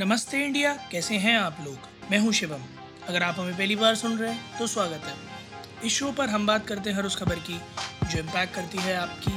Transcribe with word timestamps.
नमस्ते 0.00 0.38
इंडिया, 0.44 0.72
कैसे 0.90 1.14
हैं 1.14 1.36
आप 1.38 1.56
लोग? 1.64 1.78
मैं 2.10 2.18
हूँ 2.18 2.32
शिवम। 2.32 2.60
अगर 3.08 3.22
आप 3.22 3.38
हमें 3.38 3.56
पहली 3.56 3.74
बार 3.76 3.94
सुन 3.94 4.16
रहे 4.18 4.32
हैं 4.32 4.58
तो 4.58 4.66
स्वागत 4.66 5.02
है। 5.04 5.14
इस 5.86 5.92
शो 5.92 6.10
पर 6.12 6.28
हम 6.28 6.46
बात 6.46 6.66
करते 6.66 6.90
हैं 6.90 6.96
हर 6.96 7.06
उस 7.06 7.16
खबर 7.16 7.38
की, 7.38 7.58
जो 8.04 8.18
इम्पैक्ट 8.18 8.54
करती 8.54 8.78
है 8.78 8.94
आपकी 8.96 9.32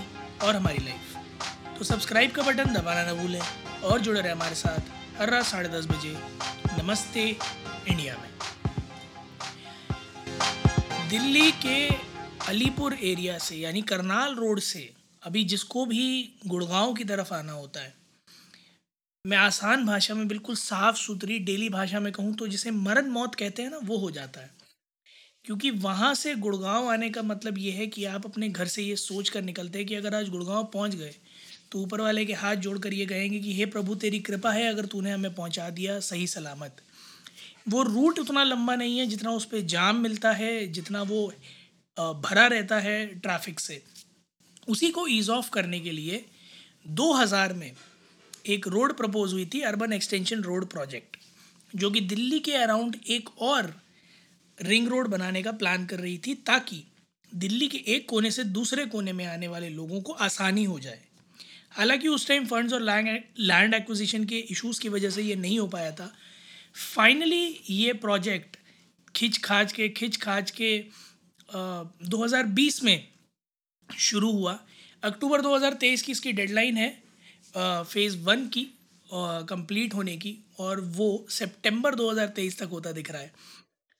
और 0.45 0.55
हमारी 0.55 0.77
लाइफ 0.77 1.75
तो 1.77 1.85
सब्सक्राइब 1.85 2.31
का 2.31 2.43
बटन 2.43 2.73
दबाना 2.73 3.03
ना 3.03 3.13
भूलें 3.13 3.41
और 3.83 3.99
जुड़े 4.01 4.21
रहे 4.21 4.31
हमारे 4.31 4.55
साथ 4.55 5.19
हर 5.19 5.29
रात 5.29 5.45
साढ़े 5.45 5.69
दस 5.69 5.85
बजे 5.85 6.15
नमस्ते 6.77 7.25
इंडिया 7.87 8.15
में। 8.15 8.29
दिल्ली 11.09 11.51
के 11.57 11.87
अलीपुर 12.47 12.93
एरिया 12.93 13.37
से, 13.37 13.55
यानी 13.55 13.81
करनाल 13.81 14.35
रोड 14.35 14.59
से, 14.59 14.89
अभी 15.23 15.43
जिसको 15.45 15.85
भी 15.85 16.07
गुड़गांव 16.47 16.93
की 16.93 17.03
तरफ़ 17.03 17.33
आना 17.33 17.51
होता 17.51 17.79
है 17.79 18.02
मैं 19.25 19.37
आसान 19.37 19.85
भाषा 19.85 20.13
में 20.13 20.27
बिल्कुल 20.27 20.55
साफ़ 20.55 20.95
सुथरी 20.97 21.37
डेली 21.39 21.67
भाषा 21.69 21.99
में 21.99 22.11
कहूँ 22.13 22.33
तो 22.35 22.47
जिसे 22.47 22.71
मरण 22.71 23.05
मौत 23.09 23.35
कहते 23.35 23.61
हैं 23.63 23.69
ना, 23.69 23.77
वो 23.77 23.97
हो 23.97 24.09
जाता 24.11 24.41
है। 24.41 24.49
क्योंकि 25.45 25.69
वहाँ 25.71 26.13
से 26.15 26.33
गुड़गांव 26.35 26.89
आने 26.89 27.09
का 27.09 27.21
मतलब 27.21 27.57
ये 27.57 27.71
है 27.71 27.87
कि 27.87 28.03
आप 28.05 28.25
अपने 28.25 28.49
घर 28.49 28.67
से 28.67 28.83
ये 28.83 28.95
सोच 28.95 29.29
कर 29.29 29.41
निकलते 29.41 29.79
हैं 29.79 29.87
कि 29.87 29.95
अगर 29.95 30.15
आज 30.15 30.29
गुड़गांव 30.29 30.63
पहुँच 30.73 30.95
गए 30.95 31.13
तो 31.71 31.79
ऊपर 31.79 32.01
वाले 32.01 32.25
के 32.25 32.33
हाथ 32.33 32.55
जोड़ 32.57 32.77
कर 32.79 32.93
ये 32.93 33.05
कहेंगे 33.05 33.39
कि, 33.39 33.53
हे 33.53 33.65
प्रभु, 33.67 33.95
तेरी 33.95 34.19
कृपा 34.21 34.51
है 34.51 34.67
अगर 34.69 34.85
तूने 34.85 35.11
हमें 35.11 35.33
पहुँचा 35.35 35.69
दिया 35.69 35.99
सही 36.01 36.27
सलामत। 36.27 36.81
वो 37.69 37.83
रूट 37.83 38.19
उतना 38.19 38.43
लंबा 38.43 38.75
नहीं 38.75 38.97
है 38.99 39.05
जितना 39.05 39.31
उस 39.31 39.45
पर 39.45 39.61
जाम 39.69 40.01
मिलता 40.01 40.31
है, 40.33 40.67
जितना 40.67 41.01
वो 41.03 41.27
भरा 41.97 42.45
रहता 42.47 42.79
है 42.79 43.05
ट्रैफ़िक 43.07 43.59
से। 43.59 43.81
उसी 44.67 44.89
को 44.91 45.07
ईज़ 45.09 45.31
ऑफ़ 45.31 45.49
करने 45.49 45.79
के 45.79 45.91
लिए 45.91 46.25
2000 46.91 47.53
में 47.53 47.71
एक 48.45 48.67
रोड 48.67 48.95
प्रपोज 48.97 49.33
हुई 49.33 49.45
थी 49.53 49.61
अर्बन 49.61 49.93
एक्सटेंशन 49.93 50.41
रोड 50.43 50.65
प्रोजेक्ट 50.69 51.17
जो 51.73 51.89
कि 51.91 52.01
दिल्ली 52.01 52.39
के 52.39 52.53
अराउंड 52.53 52.95
एक 53.09 53.29
और 53.41 53.73
रिंग 54.57 54.87
रोड 54.87 55.07
बनाने 55.07 55.43
का 55.43 55.51
प्लान 55.51 55.85
कर 55.85 55.99
रही 55.99 56.17
थी 56.17 56.33
ताकि 56.47 56.83
दिल्ली 57.31 57.67
के 57.67 57.77
एक 57.95 58.07
कोने 58.09 58.31
से 58.31 58.43
दूसरे 58.43 58.85
कोने 58.85 59.13
में 59.13 59.25
आने 59.25 59.47
वाले 59.47 59.69
लोगों 59.69 60.01
को 60.01 60.13
आसानी 60.13 60.63
हो 60.63 60.79
जाए। 60.79 60.99
हालाँकि 61.71 62.07
उस 62.07 62.27
टाइम 62.27 62.45
फंड्स 62.45 62.73
और 62.73 62.81
लैंड 62.81 63.73
एक्विजिशन 63.73 64.25
के 64.25 64.39
इश्यूज़ 64.51 64.81
की 64.81 64.89
वजह 64.89 65.09
से 65.09 65.21
ये 65.21 65.35
नहीं 65.35 65.59
हो 65.59 65.67
पाया 65.67 65.91
था। 65.91 66.11
फाइनली 66.95 67.59
ये 67.69 67.93
प्रोजेक्ट 67.93 68.57
खिंच 69.15 69.37
खाच 69.37 69.71
के 69.71 69.89
खिंच 69.89 70.17
खाच 70.17 70.51
के 70.51 70.77
दो 71.49 72.23
हज़ार 72.23 72.43
बीस 72.59 72.83
में 72.83 73.07
शुरू 73.89 74.31
हुआ। 74.31 74.59
अक्टूबर 75.03 75.41
2023 75.41 76.01
की 76.01 76.11
इसकी 76.11 76.31
डेडलाइन 76.33 76.77
है। 76.77 76.91
फ़ेज़ 77.53 78.17
वन 78.19 78.47
की 78.47 78.67
कंप्लीट 79.09 79.93
होने 79.93 80.15
की 80.17 80.37
और 80.59 80.79
वो 80.91 81.25
सितंबर 81.29 81.95
2023 81.95 82.59
तक 82.59 82.69
होता 82.71 82.91
दिख 82.91 83.11
रहा 83.11 83.21
है। 83.21 83.31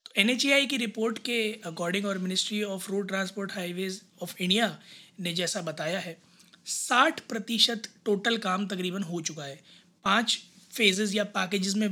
तो 0.05 0.11
एन 0.22 0.38
की 0.67 0.77
रिपोर्ट 0.77 1.17
के 1.19 1.41
अकॉर्डिंग 1.66 2.05
और 2.05 2.17
ministry 2.17 2.61
of 2.66 2.91
road 2.91 3.08
transport 3.08 3.52
highways 3.52 4.02
of 4.22 4.35
India 4.39 4.77
ने 5.19 5.33
जैसा 5.33 5.61
बताया 5.61 6.00
है, 6.00 6.17
साठ 6.66 7.19
प्रतिशत 7.30 7.89
टोटल 8.05 8.38
काम 8.39 8.67
तकरीबन 8.67 9.03
हो 9.03 9.22
चुका 9.22 9.44
है। 9.44 9.59
पाँच 10.05 10.38
फेजेस 10.73 11.16
या 11.16 11.23
पैकेजेस 11.33 11.75
में 11.75 11.88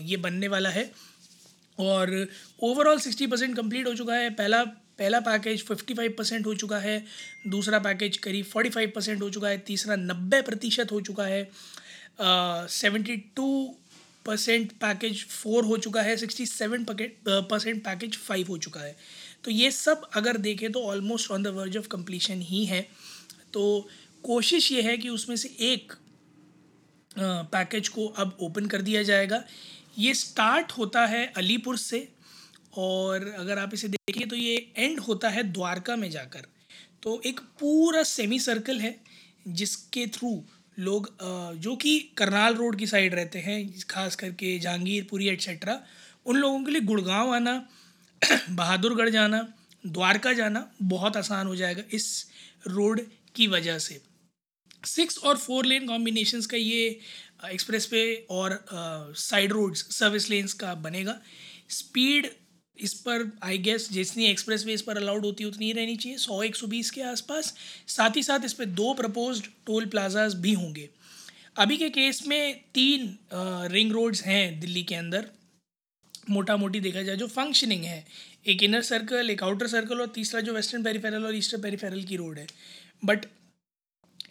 ये 0.00 0.16
बनने 0.18 0.48
वाला 0.48 0.70
है 0.70 0.90
और 1.78 2.26
ओवरऑल 2.62 2.98
सिक्सटी 2.98 3.26
परसेंट 3.26 3.56
कंप्लीट 3.56 3.86
हो 3.86 3.94
चुका 3.94 4.14
है। 4.14 4.30
पहला 4.32 4.64
पहला 4.98 5.20
पैकेज 5.20 5.62
फिफ्टी 5.64 5.94
फाइव 5.94 6.14
परसेंट 6.18 6.46
हो 6.46 6.54
चुका 6.54 6.78
है, 6.78 7.04
दूसरा 7.46 7.78
पैकेज 7.80 8.16
करीब 8.18 8.44
फोर्टी 8.46 8.70
फाइव 8.70 8.92
परसेंट 8.94 9.22
हो 9.22 9.30
चुका 9.30 9.48
है, 9.48 9.58
तीसरा 9.60 9.96
नब्बे 9.98 10.40
प्रतिशत 10.42 10.92
हो 10.92 11.00
चुका 11.00 11.24
है 11.24 11.50
seventy 12.20 13.16
two 13.36 13.74
percent 14.26 14.72
package 14.80 15.24
four 15.26 15.64
हो 15.64 15.76
चुका 15.78 16.02
है 16.02 16.16
sixty 16.16 16.46
seven 16.46 16.84
percent 16.88 17.82
package 17.84 18.16
five 18.18 18.48
हो 18.48 18.58
चुका 18.58 18.80
है। 18.80 18.96
तो 19.44 19.50
ये 19.50 19.70
सब 19.70 20.02
अगर 20.14 20.36
देखें 20.38 20.70
तो 20.72 20.82
almost 20.82 21.30
on 21.30 21.42
the 21.42 21.46
verge 21.56 21.76
of 21.76 21.88
completion 21.88 22.40
ही 22.42 22.64
है। 22.64 22.80
तो 23.52 23.88
कोशिश 24.24 24.70
ये 24.72 24.82
है 24.82 24.96
कि 24.96 25.08
उसमें 25.08 25.36
से 25.36 25.48
एक 25.62 25.92
पैकेज 27.16 27.88
को 27.88 28.06
अब 28.06 28.36
ओपन 28.40 28.66
कर 28.66 28.82
दिया 28.82 29.02
जाएगा। 29.02 29.42
ये 29.98 30.14
स्टार्ट 30.14 30.72
होता 30.72 31.04
है 31.06 31.26
अलीपुर 31.36 31.76
से 31.78 32.08
और 32.72 33.28
अगर 33.38 33.58
आप 33.58 33.74
इसे 33.74 33.88
देखिए 33.88 34.26
तो 34.26 34.36
ये 34.36 34.72
एंड 34.76 35.00
होता 35.00 35.28
है 35.28 35.42
द्वारका 35.52 35.96
में 35.96 36.10
जाकर। 36.10 36.46
तो 37.02 37.20
एक 37.26 37.40
पूरा 37.60 38.02
सेमी 38.02 38.38
सर्कल 38.40 38.80
है 38.80 38.94
जिसके 39.48 40.06
थ्रू 40.06 40.42
लोग 40.78 41.08
जो 41.56 41.74
कि 41.76 41.98
करनाल 42.16 42.54
रोड 42.54 42.78
की 42.78 42.86
साइड 42.86 43.14
रहते 43.14 43.38
हैं, 43.38 43.80
खास 43.90 44.16
करके 44.16 44.58
जहांगीरपुरी 44.58 45.28
एट्सेट्रा 45.28 45.80
उन 46.26 46.36
लोगों 46.36 46.62
के 46.64 46.70
लिए 46.70 46.80
गुड़गांव 46.80 47.34
आना, 47.34 47.54
बहादुरगढ़ 48.50 49.08
जाना, 49.08 49.42
द्वारका 49.84 50.32
जाना 50.32 50.70
बहुत 50.82 51.16
आसान 51.16 51.46
हो 51.46 51.56
जाएगा 51.56 51.82
इस 51.92 52.26
रोड 52.66 53.00
की 53.34 53.46
वजह 53.46 53.78
से। 53.78 54.00
सिक्स 54.84 55.18
और 55.18 55.36
फोर 55.36 55.66
लेन 55.66 55.86
कॉम्बिनेशंस 55.86 56.46
का 56.46 56.56
ये 56.56 56.98
एक्सप्रेस 57.44 57.88
वे 57.92 58.04
और 58.30 58.64
साइड 59.18 59.52
रोड्स 59.52 59.86
सर्विस 59.96 60.28
लेन्स 60.30 60.52
का 60.54 60.74
बनेगा। 60.76 61.18
स्पीड 61.70 62.28
इस 62.78 62.94
पर 62.96 63.30
आई 63.42 63.58
गेस 63.58 63.88
जितनी 63.92 64.26
एक्सप्रेस 64.26 64.64
वे 64.66 64.72
इस 64.74 64.82
पर 64.82 64.96
अलाउड 64.96 65.24
होती 65.24 65.44
है, 65.44 65.50
उतनी 65.50 65.66
ही 65.66 65.72
रहनी 65.72 65.96
चाहिए, 65.96 66.18
सौ, 66.18 66.42
एक 66.42 66.56
सौ 66.56 66.66
बीस 66.66 66.90
के 66.90 67.02
आसपास। 67.02 67.54
साथ 67.88 68.16
ही 68.16 68.22
साथ 68.22 68.44
इस 68.44 68.52
पर 68.52 68.64
दो 68.64 68.94
प्रपोज 68.94 69.42
टोल 69.66 69.86
प्लाजाज 69.86 70.34
भी 70.36 70.52
होंगे। 70.54 70.88
अभी 71.56 71.76
के 71.76 71.88
केस 71.90 72.26
में 72.26 72.60
तीन 72.74 73.16
रिंग 73.72 73.92
रोड्स 73.92 74.22
हैं 74.24 74.60
दिल्ली 74.60 74.82
के 74.82 74.94
अंदर। 74.94 75.26
मोटा 76.30 76.56
मोटी 76.56 76.80
देखा 76.80 77.02
जाए 77.02 77.16
जो 77.16 77.26
फंक्शनिंग 77.28 77.84
है। 77.84 78.04
एक 78.46 78.62
इनर 78.62 78.82
सर्कल 78.82 79.30
एक 79.30 79.42
आउटर 79.42 79.66
सर्कल 79.66 80.00
और 80.00 80.12
तीसरा 80.14 80.40
जो 80.40 80.52
वेस्टर्न 80.52 80.82
पेरीफेरल 80.84 81.24
और 81.26 81.36
ईस्टर्न 81.36 81.62
पेरीफेरल 81.62 82.02
की 82.02 82.16
रोड 82.16 82.38
है। 82.38 82.46
बट 83.04 83.26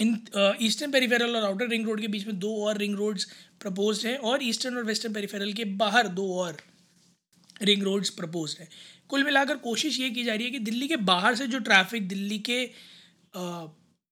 इन 0.02 0.18
ईस्टर्न 0.62 0.91
पेरीफेरल 0.91 1.35
और 1.35 1.44
आउटर 1.44 1.68
रिंग 1.68 1.85
रोड 1.88 2.02
के 2.02 2.08
बीच 2.08 2.25
में 2.28 2.38
दो 2.40 2.56
और 2.66 2.78
रिंग 2.78 2.96
रोड्स 2.96 3.28
प्रपोज 3.62 4.06
हैं 4.06 4.18
और 4.18 4.44
ईस्टर्न 4.44 4.78
और 4.78 4.84
वेस्टर्न 4.84 5.13
पेरीफेरल 5.13 5.53
के 5.53 5.66
बाहर 5.78 6.08
दो 6.09 6.28
और 6.35 6.58
रिंग 7.63 7.83
रोड्स 7.83 8.09
प्रपोज 8.11 8.55
है। 8.59 8.67
कुल 9.09 9.23
मिलाकर 9.23 9.57
कोशिश 9.59 9.99
ये 9.99 10.09
की 10.09 10.23
जा 10.23 10.33
रही 10.33 10.45
है 10.45 10.51
कि 10.51 10.59
दिल्ली 10.61 10.88
के 10.88 10.95
बाहर 11.05 11.35
से 11.35 11.47
जो 11.47 11.59
ट्रैफ़िक 11.61 12.07
दिल्ली 12.07 12.39
के 12.39 12.63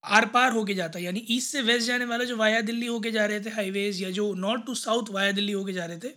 आर 0.04 0.26
पार 0.26 0.52
होके 0.52 0.74
जाता 0.74 1.00
है, 1.00 1.06
यानी 1.06 1.26
ईस्ट 1.30 1.52
से 1.52 1.62
वेस्ट 1.62 1.88
जाने 1.88 2.06
वाला 2.06 2.24
जो 2.24 2.36
वाया 2.38 2.62
दिल्ली 2.62 2.86
होके 2.86 3.12
जा 3.12 3.26
रहे 3.26 3.40
थे 3.40 3.50
हाईवेज़ 3.50 4.04
या 4.04 4.10
जो 4.12 4.34
north 4.36 4.66
to 4.66 4.76
south 4.76 5.10
via 5.12 5.32
Delhi 5.32 5.52
होके 5.52 5.74
जा 5.74 5.86
रहे 5.86 5.98
थे, 6.00 6.14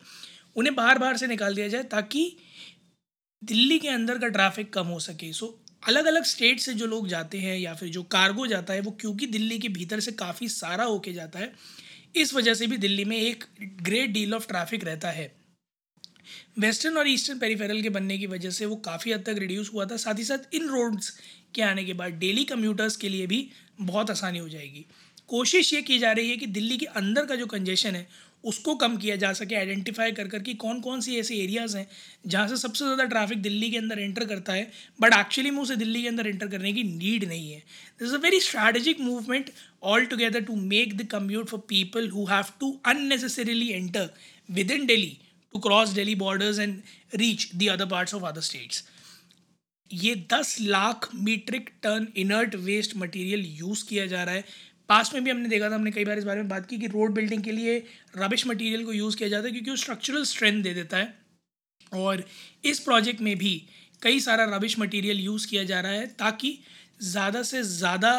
उन्हें 0.57 0.75
बाहर 0.77 0.99
बाहर 0.99 1.17
से 1.17 1.27
निकाल 1.27 1.55
दिया 1.55 1.69
जाए 1.69 1.83
ताकि 1.91 2.25
दिल्ली 3.43 3.79
के 3.79 3.89
अंदर 3.89 4.19
का 4.19 4.29
ट्रैफ़िक 4.29 4.73
कम 4.73 4.87
हो 4.87 4.99
सके। 5.01 5.33
सो 5.33 5.59
अलग 5.83 6.07
अलग 6.07 6.25
स्टेट 6.25 6.61
से 6.61 6.75
जो 6.75 6.87
लोग 6.87 7.09
जाते 7.09 7.39
हैं 7.39 7.59
या 7.59 7.75
फिर 7.75 7.89
जो 7.89 8.03
कार्गो 8.03 8.47
जाता 8.47 8.75
है, 8.75 8.81
वो 8.81 8.91
क्योंकि 9.01 9.27
दिल्ली 9.27 9.59
के 9.59 9.69
भीतर 9.71 10.01
से 10.01 10.13
काफ़ी 10.15 10.49
सारा 10.49 10.85
होके 10.85 11.13
जाता 11.13 11.39
है, 11.39 11.53
इस 12.17 12.35
वजह 12.35 12.55
से 12.55 12.67
भी 12.67 12.77
दिल्ली 12.77 13.05
में 13.05 13.17
एक 13.17 13.45
ग्रेट 13.83 14.11
डील 14.11 14.35
ऑफ़ 14.35 14.47
ट्रैफ़िक 14.49 14.85
रहता 14.85 15.11
है। 15.11 15.31
वेस्टर्न 16.59 16.97
और 16.97 17.09
ईस्टर्न 17.09 17.39
पेरीफेरल 17.39 17.83
के 17.83 17.89
बनने 17.91 18.19
की 18.19 18.27
वजह 18.29 18.51
से 18.51 18.67
वो 18.67 18.77
काफ़ी 18.85 19.13
हद 19.13 19.25
तक 19.27 19.39
रिड्यूस 19.39 19.71
हुआ 19.75 19.87
था। 19.87 19.97
साथ 19.99 20.19
ही 20.19 20.25
साथ 20.25 20.55
इन 20.55 20.69
रोड्स 20.69 21.13
के 21.55 21.63
आने 21.63 21.85
के 21.85 21.93
बाद 21.95 22.19
डेली 22.19 22.45
कम्यूटर्स 22.47 22.97
के 22.97 23.09
लिए 23.09 23.27
भी 23.27 23.49
बहुत 23.83 24.11
आसानी 24.11 24.39
हो 24.39 24.49
जाएगी। 24.49 24.85
कोशिश 25.29 25.73
ये 25.75 25.81
की 25.83 25.99
जा 25.99 26.13
रही 26.13 26.31
है 26.31 26.37
कि 26.37 26.47
दिल्ली 26.49 26.77
के 26.77 26.87
अंदर 26.87 27.27
का 27.27 27.35
जो 27.35 27.47
कंजेशन 27.47 27.95
है, 27.95 28.07
उसको 28.45 28.75
कम 28.75 28.97
किया 28.97 29.15
जा 29.17 29.33
सके 29.33 29.55
आइडेंटिफाई 29.55 30.13
कर 30.13 30.29
कर 30.29 30.39
कि 30.43 30.55
कौन 30.55 30.81
कौन 30.81 31.01
सी 31.01 31.17
ऐसे 31.19 31.37
एरियाज़ 31.37 31.77
हैं 31.77 31.87
जहाँ 32.27 32.49
से 32.49 32.57
सबसे 32.57 32.85
ज़्यादा 32.85 33.05
ट्रैफ़िक 33.05 33.43
दिल्ली 33.43 33.71
के 33.71 33.77
अंदर 33.79 33.99
एंटर 33.99 34.25
करता 34.25 34.53
है 34.53 34.71
बट 35.01 35.15
एक्चुअली 35.15 35.51
में 35.51 35.61
उसे 35.63 35.77
दिल्ली 35.77 36.03
के 36.03 36.09
अंदर 36.09 36.27
एंटर 36.27 36.49
करने 36.49 36.73
की 36.73 36.83
नीड 36.85 37.25
नहीं 37.25 37.53
है। 37.53 37.59
This 37.59 38.09
is 38.09 38.15
a 38.15 38.19
very 38.21 38.41
strategic 38.41 39.01
movement 39.01 39.51
all 39.83 40.07
together 40.07 40.45
to 40.45 40.57
make 40.57 40.97
the 40.97 41.07
commute 41.11 41.49
for 41.49 41.61
people 41.69 42.09
who 42.11 42.27
have 42.27 42.53
to 42.61 42.77
unnecessarily 42.87 43.69
enter 43.71 44.11
within 44.71 44.87
daily 44.87 45.17
to 45.53 45.61
cross 45.61 45.93
Delhi 45.93 46.15
borders 46.15 46.59
and 46.59 46.83
reach 47.15 47.51
the 47.53 47.71
other 47.71 47.87
parts 47.87 48.13
of 48.13 48.25
other 48.25 48.43
states. 48.43 48.83
ये 49.91 50.15
दस 50.33 50.57
lakh 50.61 51.09
metric 51.15 51.71
ton 51.83 52.07
inert 52.17 52.55
waste 52.67 52.97
material 52.97 53.45
use 53.59 53.85
किया 53.89 54.07
जा 54.07 54.23
रहा 54.25 54.35
है। 54.35 54.45
पास 54.89 55.13
में 55.15 55.25
भी 55.25 55.31
हमने 55.31 55.49
देखा 55.49 55.71
था, 55.71 55.75
हमने 55.75 55.91
कई 55.91 56.05
बार 56.05 56.19
इस 56.19 56.25
बारे 56.25 56.41
में 56.41 56.49
बात 56.49 56.67
की 56.67 56.79
कि 56.79 56.87
रोड 56.89 57.13
बिल्डिंग 57.15 57.43
के 57.43 57.53
लिए 57.53 57.77
रबिश 58.17 58.47
मटेरियल 58.47 58.85
को 58.85 58.93
यूज़ 58.93 59.17
किया 59.17 59.29
जाता 59.29 59.47
है 59.47 59.53
क्योंकि 59.53 59.71
वो 59.71 59.77
स्ट्रक्चरल 59.77 60.25
स्ट्रेंथ 60.25 60.63
दे 60.63 60.75
देता 60.75 60.97
है। 60.97 61.15
और 61.93 62.25
इस 62.65 62.81
प्रोजेक्ट 62.81 63.21
में 63.21 63.37
भी 63.39 63.55
कई 64.03 64.21
सारा 64.21 64.45
रबिश 64.57 64.79
मटेरियल 64.79 65.21
यूज़ 65.21 65.47
किया 65.49 65.65
जा 65.65 65.81
रहा 65.81 65.93
है 65.93 66.07
ताकि 66.19 66.59
ज़्यादा 67.03 67.43
से 67.43 67.63
ज़्यादा 67.63 68.13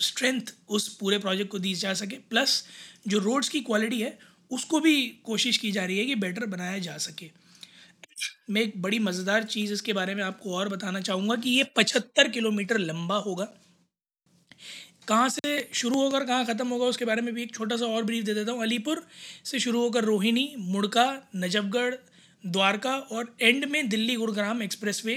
स्ट्रेंथ 0.00 0.52
उस 0.68 0.88
पूरे 0.96 1.18
प्रोजेक्ट 1.18 1.50
को 1.50 1.58
दी 1.58 1.74
जा 1.76 1.94
सके। 1.94 2.16
प्लस 2.30 2.62
जो 3.08 3.18
रोड्स 3.20 3.48
की 3.48 3.60
क्वालिटी 3.62 4.00
है 4.00 4.18
उसको 4.52 4.80
भी 4.80 4.96
कोशिश 5.24 5.56
की 5.56 5.70
जा 5.72 5.84
रही 5.84 5.98
है 5.98 6.04
कि 6.04 6.14
बेटर 6.16 6.46
बनाया 6.46 6.78
जा 6.80 6.96
सके। 6.98 7.30
मैं 8.50 8.60
एक 8.62 8.80
बड़ी 8.82 8.98
मज़ेदार 8.98 9.44
चीज़ 9.44 9.72
इसके 9.72 9.92
बारे 9.92 10.14
में 10.14 10.22
आपको 10.24 10.54
और 10.54 10.68
बताना 10.68 11.00
चाहूँगा 11.00 11.36
कि 11.36 11.50
ये 11.50 11.64
पचहत्तर 11.76 12.28
किलोमीटर 12.28 12.78
लंबा 12.80 13.16
होगा। 13.18 13.48
कहाँ 15.08 15.28
से 15.28 15.68
शुरू 15.74 16.00
होकर 16.00 16.24
कहाँ 16.24 16.44
ख़त्म 16.46 16.68
होगा 16.68 16.86
उसके 16.86 17.04
बारे 17.04 17.22
में 17.22 17.32
भी 17.34 17.42
एक 17.42 17.54
छोटा 17.54 17.76
सा 17.76 17.86
और 17.86 18.04
ब्रीफ 18.04 18.24
दे 18.24 18.34
देता 18.34 18.52
हूँ। 18.52 18.62
अलीपुर 18.62 19.06
से 19.44 19.58
शुरू 19.60 19.80
होकर 19.80 20.04
रोहिणी, 20.04 20.54
मुड़का, 20.58 21.06
नजफगढ़, 21.36 21.94
द्वारका 22.44 22.94
और 22.96 23.34
एंड 23.42 23.64
में 23.64 23.88
दिल्ली 23.88 24.14
गुरुग्राम 24.16 24.62
एक्सप्रेस 24.62 25.02
वे 25.04 25.14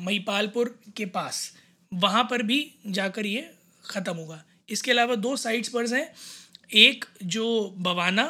महिपालपुर 0.00 0.74
के 0.96 1.06
पास। 1.08 1.52
वहाँ 1.92 2.22
पर 2.30 2.42
भी 2.42 2.58
जाकर 2.88 3.26
ये 3.26 3.50
ख़त्म 3.84 4.14
होगा। 4.14 4.42
इसके 4.68 4.90
अलावा 4.90 5.14
दो 5.16 5.36
साइड्स 5.38 5.68
पर 5.68 5.94
हैं। 5.94 6.06
एक 6.72 7.04
जो 7.24 7.46
बवाना 7.78 8.24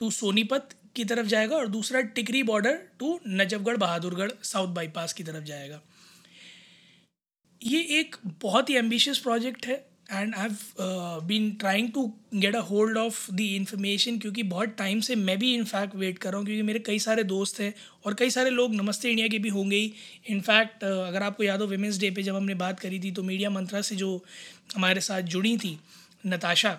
टू 0.00 0.10
सोनीपत 0.10 0.68
की 0.96 1.04
तरफ़ 1.04 1.26
जाएगा 1.26 1.56
और 1.56 1.68
दूसरा 1.68 2.00
Tikri 2.16 2.42
border 2.42 2.78
to 2.98 3.18
Najafgarh 3.28 3.76
Bahadurgarh 3.76 4.30
south 4.42 4.68
bypass 4.74 5.12
की 5.12 5.24
तरफ़ 5.24 5.44
जाएगा। 5.44 5.80
ये 7.60 7.80
एक 7.98 8.16
बहुत 8.42 8.70
ही 8.70 8.76
एम्बिशियस 8.76 9.18
प्रोजेक्ट 9.18 9.66
है 9.66 9.74
and 10.12 10.34
I 10.34 10.42
have 10.42 11.20
been 11.26 11.50
trying 11.60 11.90
to 11.92 12.06
get 12.34 12.56
a 12.56 12.60
hold 12.60 12.98
of 12.98 13.30
the 13.32 13.40
information 13.40 14.18
क्योंकि 14.18 14.42
बहुत 14.44 14.74
टाइम 14.78 15.00
से 15.00 15.14
मैं 15.16 15.38
भी 15.38 15.52
इनफैक्ट 15.54 15.94
वेट 15.94 16.18
कर 16.18 16.30
रहा 16.30 16.38
हूँ 16.38 16.46
क्योंकि 16.46 16.62
मेरे 16.62 16.78
कई 16.78 16.98
सारे 16.98 17.24
दोस्त 17.24 17.60
हैं 17.60 17.72
और 18.06 18.14
कई 18.14 18.30
सारे 18.30 18.50
लोग 18.50 18.74
नमस्ते 18.74 19.10
इंडिया 19.10 19.28
के 19.28 19.38
भी 19.38 19.48
होंगे 19.48 19.76
ही। 19.76 19.92
इनफैक्ट 20.28 20.84
uh, 20.84 21.06
अगर 21.08 21.22
आपको 21.22 21.44
याद 21.44 21.60
हो 21.60 21.66
वेमेंस 21.66 21.98
डे 21.98 22.10
पे 22.10 22.22
जब 22.22 22.36
हमने 22.36 22.54
बात 22.56 22.80
करी 22.80 23.00
थी 23.00 23.12
तो 23.12 23.22
मीडिया 23.22 23.50
मंत्रा 23.50 23.80
से 23.80 23.96
जो 23.96 24.24
हमारे 24.76 25.00
साथ 25.00 25.22
जुड़ी 25.34 25.56
थी 25.56 25.78
नताशा 26.26 26.78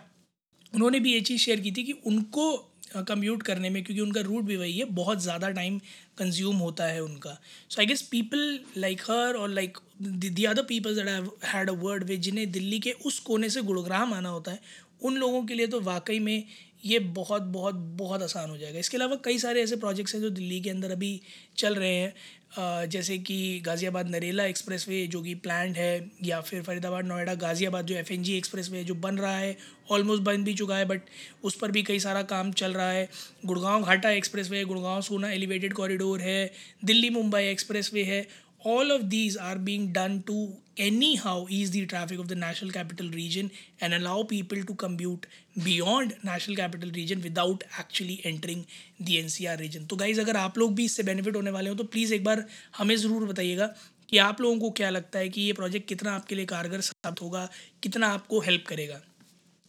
उन्होंने 0.73 0.99
भी 0.99 1.13
ये 1.13 1.21
चीज़ 1.21 1.41
शेयर 1.41 1.59
की 1.59 1.71
थी 1.71 1.83
कि 1.83 1.91
उनको 2.05 2.55
कम्यूट 2.97 3.43
करने 3.43 3.69
में, 3.69 3.83
क्योंकि 3.83 4.01
उनका 4.01 4.21
रूट 4.21 4.43
भी 4.43 4.55
वही 4.57 4.77
है, 4.77 4.85
बहुत 4.85 5.21
ज़्यादा 5.21 5.49
टाइम 5.51 5.77
कंज्यूम 6.17 6.55
होता 6.57 6.85
है 6.85 7.01
उनका। 7.03 7.37
So 7.69 7.81
I 7.81 7.85
guess 7.85 8.01
people 8.11 8.59
like 8.77 9.01
her 9.01 9.35
और 9.35 9.49
like 9.49 9.77
the 10.01 10.45
other 10.45 10.63
people 10.63 10.95
that 10.95 11.29
had 11.45 11.69
a 11.69 11.73
word 11.75 12.03
way 12.03 12.17
जिन्हें 12.19 12.51
दिल्ली 12.51 12.79
के 12.79 12.91
उस 13.05 13.19
कोने 13.21 13.49
से 13.49 13.61
गुड़ग्राम 13.63 14.13
आना 14.13 14.29
होता 14.29 14.51
है, 14.51 14.59
उन 15.01 15.17
लोगों 15.17 15.43
के 15.45 15.53
लिए 15.53 15.67
तो 15.67 15.79
वाकई 15.81 16.19
में 16.19 16.43
ये 16.83 16.99
बहुत 16.99 17.41
बहुत 17.43 17.75
बहुत 17.75 18.21
आसान 18.21 18.49
हो 18.49 18.57
जाएगा। 18.57 18.79
इसके 18.79 18.97
अलावा 18.97 19.15
कई 19.25 19.37
सारे 19.39 19.61
ऐसे 19.63 19.75
प्रोजेक्ट्स 19.75 20.13
हैं 20.15 20.21
जो 20.21 20.29
दिल्ली 20.31 20.59
के 20.61 20.69
अंदर 20.69 20.91
अभी 20.91 21.19
चल 21.57 21.75
रहे 21.75 21.95
हैं। 21.95 22.89
जैसे 22.89 23.17
कि 23.19 23.37
गाज़ियाबाद 23.59 24.09
नरेला 24.09 24.43
एक्सप्रेसवे 24.45 25.05
जो 25.07 25.21
कि 25.21 25.33
प्लान्ड 25.37 25.77
है, 25.77 26.09
या 26.23 26.39
फिर 26.41 26.61
फरीदाबाद 26.63 27.05
नोएडा 27.05 27.33
गाज़ियाबाद 27.35 27.85
जो 27.85 27.95
एफ़ 27.95 28.11
एन 28.13 28.23
जी 28.23 28.37
एक्सप्रेस 28.37 28.69
जो 28.69 28.95
बन 28.97 29.17
रहा 29.17 29.37
है 29.37 29.55
ऑलमोस्ट 29.91 30.23
बन 30.23 30.43
भी 30.43 30.53
चुका 30.53 30.77
है 30.77 30.85
बट 30.85 31.01
उस 31.43 31.55
पर 31.55 31.71
भी 31.71 31.83
कई 31.83 31.99
सारा 31.99 32.21
काम 32.25 32.51
चल 32.53 32.73
रहा 32.73 32.91
है। 32.91 33.09
गुड़गांव 33.45 33.83
घाटा 33.83 34.11
एक्सप्रेस 34.11 34.49
वे 34.49 34.63
गुड़गांव 34.65 35.01
सोना 35.01 35.31
एलिवेटेड 35.31 35.73
कॉरिडोर 35.73 36.21
है, 36.21 36.51
दिल्ली 36.85 37.09
मुंबई 37.09 37.41
एक्सप्रेस 37.41 37.91
वे 37.93 38.03
है। 38.03 38.25
All 38.67 38.91
of 38.91 39.01
these 39.03 39.37
are 39.39 39.57
being 39.59 39.89
done 39.93 40.21
to 40.29 40.47
anyhow 40.77 41.47
ease 41.49 41.71
the 41.71 41.85
traffic 41.85 42.19
of 42.19 42.27
the 42.27 42.35
national 42.35 42.71
capital 42.71 43.09
region 43.09 43.51
and 43.81 43.93
allow 43.93 44.23
people 44.23 44.63
to 44.63 44.75
commute 44.75 45.27
beyond 45.63 46.15
national 46.23 46.55
capital 46.55 46.91
region 46.91 47.21
without 47.21 47.63
actually 47.79 48.21
entering 48.23 48.65
the 48.99 49.19
NCR 49.23 49.59
region. 49.59 49.87
तो 49.87 49.95
guys 49.95 50.21
अगर 50.21 50.37
आप 50.37 50.57
लोग 50.57 50.73
भी 50.75 50.85
इससे 50.85 51.03
benefit 51.03 51.35
होने 51.35 51.51
वाले 51.51 51.69
हो 51.69 51.75
तो 51.75 51.83
प्लीज़ 51.95 52.13
एक 52.13 52.23
बार 52.23 52.45
हमें 52.77 52.95
ज़रूर 52.95 53.25
बताइएगा 53.27 53.67
कि 54.09 54.17
आप 54.17 54.41
लोगों 54.41 54.57
को 54.59 54.69
क्या 54.71 54.89
लगता 54.89 55.19
है 55.19 55.29
कि 55.29 55.41
ये 55.41 55.53
प्रोजेक्ट 55.53 55.87
कितना 55.87 56.11
आपके 56.15 56.35
लिए 56.35 56.45
कारगर 56.45 56.81
साबित 56.81 57.21
होगा, 57.21 57.49
कितना 57.83 58.07
आपको 58.07 58.39
हेल्प 58.41 58.65
करेगा 58.67 59.01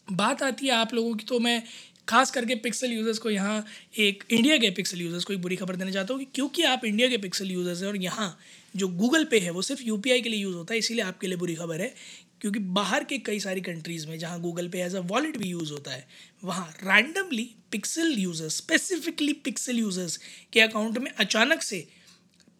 बात 0.08 0.42
आती 0.42 0.66
है 0.66 0.72
आप 0.74 0.94
लोगों 0.94 1.14
की 1.14 1.24
तो 1.24 1.38
मैं 1.38 1.62
खास 2.08 2.30
करके 2.30 2.54
पिक्सल 2.64 2.92
यूज़र्स 2.92 3.18
को 3.18 3.30
यहाँ 3.30 3.64
एक 4.00 4.24
इंडिया 4.30 4.56
के 4.58 4.70
पिक्सल 4.76 5.00
यूज़र्स 5.00 5.24
को 5.24 5.32
एक 5.32 5.40
बुरी 5.42 5.56
खबर 5.56 5.76
देना 5.76 5.90
चाहता 5.90 6.14
हूँ 6.14 6.20
कि 6.20 6.28
क्योंकि 6.34 6.62
आप 6.64 6.84
इंडिया 6.84 7.08
के 7.08 7.18
पिक्सल 7.24 7.50
यूज़र्स 7.50 7.82
हैं 7.82 7.88
और 7.88 7.96
यहाँ 7.96 8.28
जो 8.74 8.88
गूगल 8.90 9.24
पे 9.24 9.38
है, 9.38 9.50
वो 9.50 9.62
सिर्फ़ 9.62 9.82
यूपीआई 9.82 10.20
के 10.20 10.28
लिए 10.28 10.40
यूज़ 10.40 10.56
होता 10.56 10.74
है, 10.74 10.78
इसीलिए 10.78 11.04
आपके 11.04 11.26
लिए 11.26 11.36
बुरी 11.36 11.54
खबर 11.54 11.80
है, 11.80 11.94
क्योंकि 12.40 12.58
बाहर 12.58 13.04
के 13.04 13.18
कई 13.20 13.38
सारी 13.40 13.60
कंट्रीज़ 13.60 14.06
में 14.08 14.18
जहाँ 14.18 14.40
Google 14.40 14.68
Pay 14.68 14.82
as 14.82 14.94
a 14.96 15.00
wallet 15.06 15.36
भी 15.36 15.48
यूज़ 15.48 15.72
होता 15.72 15.90
है, 15.90 16.06
वहाँ 16.42 16.68
randomly 16.82 17.50
pixel 17.72 18.12
users 18.18 18.56
specifically 18.56 19.32
pixel 19.44 19.78
users 19.78 20.18
के 20.52 20.60
अकाउंट 20.60 20.98
में 20.98 21.10
अचानक 21.10 21.62
से 21.62 21.86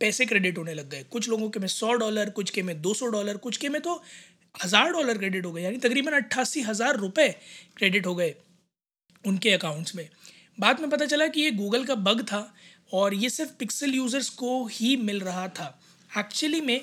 पैसे 0.01 0.27
क्रेडिट 0.27 0.59
होने 0.59 0.75
लग 0.75 0.91
गए। 0.91 1.05
कुछ 1.11 1.29
लोगों 1.29 1.49
के 1.51 1.61
में 1.61 1.69
सौ 1.69 1.93
डॉलर 1.95 2.31
कुछ 2.31 2.51
के 2.51 2.63
में 2.63 2.81
दो 2.83 2.95
सौ 2.95 3.07
डॉलर 3.09 3.37
कुछ 3.39 3.57
के 3.57 3.69
में 3.69 3.81
तो 3.81 4.03
हज़ार 4.55 4.93
डॉलर 4.93 5.19
क्रेडिट 5.19 5.47
हो 5.47 5.53
गए, 5.53 5.63
यानी 5.63 5.79
तकरीबन 5.79 6.13
अट्ठासी 6.13 6.61
हज़ार 6.63 6.97
रुपये 6.97 7.29
क्रेडिट 7.77 8.07
हो 8.07 8.15
गए 8.15 8.35
उनके 9.25 9.51
अकाउंट्स 9.51 9.95
में। 9.95 10.09
बाद 10.59 10.81
में 10.81 10.91
पता 10.91 11.07
चला 11.07 11.27
कि 11.27 11.41
ये 11.41 11.51
गूगल 11.53 11.85
का 11.85 11.95
बग 11.97 12.23
था 12.23 12.41
और 12.91 13.15
ये 13.15 13.31
सिर्फ़ 13.31 13.51
पिक्सल 13.59 13.95
यूज़र्स 13.95 14.29
को 14.37 14.65
ही 14.67 14.97
मिल 14.99 15.21
रहा 15.21 15.47
था। 15.51 15.79
एक्चुअली 16.11 16.61
में 16.61 16.81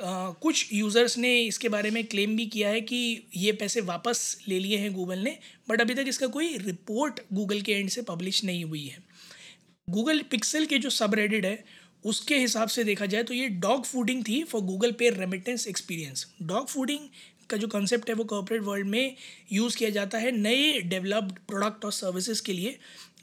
कुछ 0.00 0.68
यूज़र्स 0.72 1.16
ने 1.18 1.34
इसके 1.42 1.68
बारे 1.68 1.90
में 1.90 2.04
क्लेम 2.04 2.36
भी 2.36 2.46
किया 2.46 2.68
है 2.68 2.80
कि 2.80 2.98
ये 3.36 3.52
पैसे 3.52 3.80
वापस 3.82 4.20
ले 4.48 4.58
लिए 4.58 4.76
हैं 4.78 4.92
गूगल 4.94 5.18
ने 5.18 5.36
बट 5.68 5.80
अभी 5.80 5.94
तक 5.94 6.04
इसका 6.08 6.26
कोई 6.26 6.56
रिपोर्ट 6.58 7.20
गूगल 7.32 7.60
के 7.60 7.72
एंड 7.72 7.88
से 7.90 8.02
पब्लिश 8.02 8.42
नहीं 8.44 8.64
हुई 8.64 8.84
है। 8.86 9.02
गूगल 9.88 10.22
पिक्सल 10.30 10.66
के 10.66 10.78
जो 10.78 10.90
सब 10.90 11.14
रेडिड 11.14 11.46
है, 11.46 11.64
उसके 12.04 12.36
हिसाब 12.38 12.68
से 12.68 12.84
देखा 12.84 13.06
जाए 13.06 13.22
तो 13.22 13.34
ये 13.34 13.48
डॉग 13.48 13.84
फूडिंग 13.84 14.22
थी 14.24 14.42
for 14.44 14.62
Google 14.62 14.92
Pay 14.92 15.10
remittance 15.10 15.66
experience 15.68 16.26
dogfooding 16.68 17.08
का 17.50 17.56
जो 17.56 17.68
कंसेप्ट 17.68 18.08
है 18.08 18.14
वो 18.14 18.24
कॉर्पोरेट 18.26 18.62
वर्ल्ड 18.62 18.86
में 18.86 19.16
यूज़ 19.52 19.76
किया 19.76 19.90
जाता 19.90 20.18
है 20.18 20.30
नए 20.32 20.80
डेवलप्ड 20.80 21.38
प्रोडक्ट 21.48 21.84
और 21.84 21.92
सर्विसेज़ 21.92 22.42
के 22.42 22.52
लिए। 22.52 22.78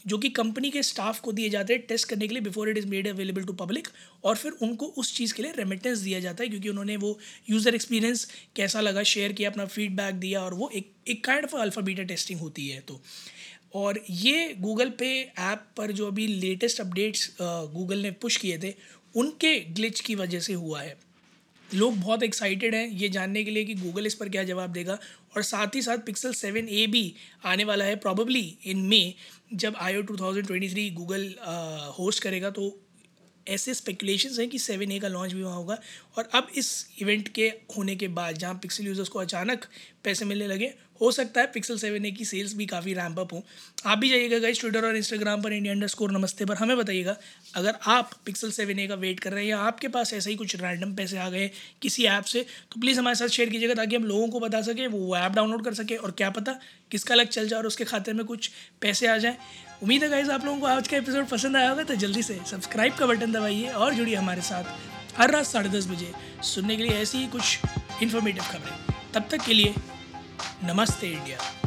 जो 0.05 0.17
कि 0.17 0.29
कंपनी 0.31 0.69
के 0.71 0.83
स्टाफ 0.83 1.19
को 1.19 1.31
दिए 1.31 1.49
जाते 1.49 1.73
हैं 1.73 1.81
टेस्ट 1.87 2.07
करने 2.09 2.27
के 2.27 2.33
लिए 2.33 2.43
before 2.43 2.69
it 2.69 2.77
is 2.77 2.87
made 2.87 3.07
available 3.07 3.43
to 3.43 3.53
public 3.55 3.87
और 4.23 4.35
फिर 4.35 4.51
उनको 4.61 4.85
उस 4.97 5.15
चीज़ 5.15 5.33
के 5.33 5.43
लिए 5.43 5.51
रेमिटेंस 5.57 5.99
दिया 5.99 6.19
जाता 6.19 6.43
है 6.43 6.49
क्योंकि 6.49 6.69
उन्होंने 6.69 6.97
वो 6.97 7.17
यूज़र 7.49 7.75
एक्सपीरियंस 7.75 8.27
कैसा 8.55 8.81
लगा 8.81 9.03
शेयर 9.05 9.33
किया, 9.33 9.49
अपना 9.49 9.65
फीडबैक 9.67 10.15
दिया 10.15 10.41
और 10.41 10.53
वो 10.53 10.69
एक 10.75 10.91
एक 11.07 11.23
kind 11.25 11.45
of 11.45 11.55
alpha 11.57 11.81
beta 11.81 12.03
testing 12.05 12.39
होती 12.39 12.67
है 12.67 12.79
तो। 12.81 13.01
और 13.75 13.99
ये 14.11 14.53
गूगल 14.59 14.89
पे 14.99 15.07
ऐप 15.21 15.65
पर 15.77 15.91
जो 15.91 16.07
अभी 16.07 16.27
लेटेस्ट 16.27 16.81
अपडेट्स 16.81 17.29
गूगल 17.41 17.97
ने 17.99 18.11
पुश 18.13 18.37
किए 18.37 18.57
थे, 18.57 18.73
उनके 19.15 19.59
ग्लिच 19.71 19.99
की 19.99 20.15
वजह 20.15 20.39
से 20.39 20.53
हुआ 20.55 20.81
है। 20.81 20.95
लोग 21.69 21.99
बहुत 21.99 22.23
एक्साइटेड 22.23 22.75
हैं 22.75 22.87
ये 22.89 23.09
जानने 23.09 23.43
के 23.43 23.51
लिए 23.51 23.63
कि 23.65 23.73
गूगल 23.75 24.05
इस 24.05 24.15
पर 24.15 24.29
क्या 24.29 24.43
जवाब 24.43 24.71
देगा। 24.71 24.97
और 25.35 25.43
साथ 25.43 25.75
ही 25.75 25.81
साथ 25.81 25.97
पिक्सल 26.05 26.33
सेवन 26.33 26.67
ए 26.69 26.85
भी 26.87 27.13
आने 27.45 27.63
वाला 27.63 27.85
है 27.85 27.95
प्रॉबली 27.97 28.57
इन 28.65 28.81
मे 28.87 29.13
जब 29.53 29.75
I 29.77 29.97
O 29.97 30.01
two 30.01 30.17
thousand 30.17 30.47
twenty 30.47 30.69
three 30.69 30.89
Google 30.91 31.23
host 31.99 32.23
करेगा। 32.23 32.49
तो 32.49 32.71
ऐसे 33.47 33.73
स्पेकुलेशन 33.73 34.39
हैं 34.39 34.47
कि 34.49 34.59
सेवन 34.59 34.91
ए 34.91 34.99
का 34.99 35.07
लॉन्च 35.07 35.33
भी 35.33 35.41
वहाँ 35.43 35.55
होगा। 35.55 35.77
और 36.17 36.29
अब 36.33 36.47
इस 36.57 36.87
इवेंट 37.01 37.27
के 37.27 37.47
होने 37.77 37.95
के 37.95 38.07
बाद, 38.09 38.37
जहाँ 38.37 38.55
पिक्सल 38.55 38.85
यूज़र्स 38.85 39.09
को 39.09 39.19
अचानक 39.19 39.65
पैसे 40.03 40.25
मिलने 40.25 40.47
लगे 40.47 40.73
हो 41.01 41.11
सकता 41.11 41.41
है 41.41 41.47
पिक्सल 41.47 41.77
सेवन 41.77 42.05
ए 42.05 42.11
की 42.11 42.25
सेल्स 42.25 42.53
भी 42.55 42.65
काफ़ी 42.65 42.93
रैम्प 42.93 43.19
अप 43.19 43.33
हों। 43.33 43.41
आप 43.85 43.97
भी 43.97 44.09
जाइएगा 44.09 44.39
गाइस 44.39 44.59
ट्विटर 44.59 44.85
और 44.85 44.95
इंस्टाग्राम 44.95 45.41
पर 45.41 45.53
इंडिया 45.53 45.73
अंडर 45.73 45.87
स्कोर 45.87 46.11
नमस्ते 46.11 46.45
पर। 46.45 46.55
हमें 46.55 46.75
बताइएगा, 46.77 47.15
अगर 47.55 47.75
आप 47.87 48.11
पिक्सल 48.25 48.51
सेवन 48.51 48.79
ए 48.79 48.87
का 48.87 48.95
वेट 48.95 49.19
कर 49.19 49.33
रहे 49.33 49.43
हैं 49.43 49.49
या 49.49 49.57
आपके 49.59 49.87
पास 49.87 50.13
ऐसे 50.13 50.29
ही 50.29 50.35
कुछ 50.35 50.55
रैंडम 50.55 50.93
पैसे 50.95 51.17
आ 51.17 51.29
गए 51.29 51.49
किसी 51.81 52.05
ऐप 52.05 52.23
से 52.25 52.45
तो 52.71 52.79
प्लीज़ 52.81 52.99
हमारे 52.99 53.15
साथ 53.15 53.27
शेयर 53.29 53.49
कीजिएगा 53.49 53.73
ताकि 53.73 53.95
हम 53.95 54.03
लोगों 54.05 54.27
को 54.27 54.39
बता 54.39 54.61
सकें, 54.61 54.87
वो 54.87 55.15
ऐप 55.17 55.31
डाउनलोड 55.31 55.63
कर 55.65 55.73
सके 55.73 55.95
और 55.95 56.11
क्या 56.11 56.29
पता 56.31 56.59
किसका 56.91 57.15
लग 57.15 57.27
चल 57.27 57.47
जाए 57.47 57.59
और 57.59 57.67
उसके 57.67 57.85
खाते 57.85 58.13
में 58.13 58.25
कुछ 58.25 58.49
पैसे 58.81 59.07
आ 59.07 59.17
जाए। 59.17 59.37
उम्मीद 59.83 60.03
है 60.03 60.09
गाइज़ 60.09 60.31
आप 60.31 60.45
लोगों 60.45 60.59
को 60.59 60.67
आज 60.67 60.87
का 60.87 60.97
एपिसोड 60.97 61.25
पसंद 61.27 61.57
आया 61.57 61.69
होगा 61.69 61.83
तो 61.83 61.95
जल्दी 61.97 62.21
से 62.23 62.39
सब्सक्राइब 62.51 62.93
का 62.93 63.05
बटन 63.05 63.31
दबाइए 63.31 63.67
और 63.69 63.93
जुड़िए 63.93 64.15
हमारे 64.15 64.41
साथ 64.41 65.17
हर 65.17 65.31
रात 65.31 65.45
साढ़े 65.45 65.69
दस 65.69 65.87
बजे 65.87 66.11
सुनने 66.43 66.75
के 66.75 66.83
लिए 66.83 66.91
ऐसी 66.93 67.17
ही 67.17 67.27
कुछ 67.27 67.59
इन्फॉर्मेटिव 68.03 68.43
खबरें। 68.43 68.93
तब 69.13 69.27
तक 69.31 69.45
के 69.45 69.53
लिए 69.53 69.73
नमस्ते 70.63 71.07
इंडिया। 71.07 71.64